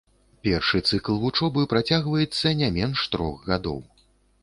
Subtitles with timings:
[0.45, 3.79] Першы цыкл вучобы працягваецца не менш трох гадоў.